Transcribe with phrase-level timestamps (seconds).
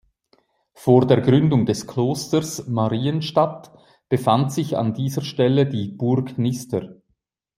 [0.73, 3.71] Vor der Gründung des Klosters Marienstatt
[4.09, 6.95] befand sich an dieser Stelle die "Burg Nister".